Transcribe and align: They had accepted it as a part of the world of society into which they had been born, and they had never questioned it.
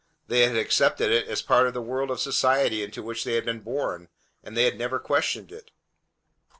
They 0.27 0.39
had 0.39 0.55
accepted 0.55 1.11
it 1.11 1.27
as 1.27 1.41
a 1.41 1.45
part 1.45 1.67
of 1.67 1.75
the 1.75 1.79
world 1.83 2.09
of 2.09 2.19
society 2.19 2.81
into 2.81 3.03
which 3.03 3.23
they 3.23 3.35
had 3.35 3.45
been 3.45 3.59
born, 3.59 4.09
and 4.43 4.57
they 4.57 4.63
had 4.65 4.79
never 4.79 4.97
questioned 4.97 5.51
it. 5.51 5.69